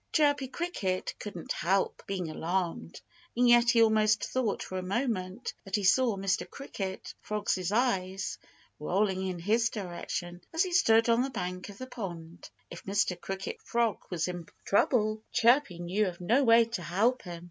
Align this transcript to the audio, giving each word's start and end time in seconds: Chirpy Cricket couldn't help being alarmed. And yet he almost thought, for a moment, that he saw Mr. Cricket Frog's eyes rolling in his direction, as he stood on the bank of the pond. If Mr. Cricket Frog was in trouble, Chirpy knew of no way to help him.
Chirpy 0.13 0.47
Cricket 0.47 1.13
couldn't 1.19 1.51
help 1.51 2.01
being 2.07 2.27
alarmed. 2.31 2.99
And 3.37 3.47
yet 3.47 3.69
he 3.69 3.83
almost 3.83 4.23
thought, 4.23 4.63
for 4.63 4.79
a 4.79 4.81
moment, 4.81 5.53
that 5.63 5.75
he 5.75 5.83
saw 5.83 6.17
Mr. 6.17 6.49
Cricket 6.49 7.13
Frog's 7.21 7.71
eyes 7.71 8.39
rolling 8.79 9.23
in 9.27 9.37
his 9.37 9.69
direction, 9.69 10.41
as 10.55 10.63
he 10.63 10.73
stood 10.73 11.07
on 11.07 11.21
the 11.21 11.29
bank 11.29 11.69
of 11.69 11.77
the 11.77 11.85
pond. 11.85 12.49
If 12.71 12.83
Mr. 12.85 13.15
Cricket 13.21 13.61
Frog 13.61 13.99
was 14.09 14.27
in 14.27 14.47
trouble, 14.65 15.21
Chirpy 15.31 15.77
knew 15.77 16.07
of 16.07 16.19
no 16.19 16.43
way 16.43 16.65
to 16.65 16.81
help 16.81 17.21
him. 17.21 17.39